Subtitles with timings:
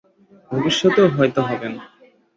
[0.51, 1.73] ভবিষ্যতেও হয়তো হবেন।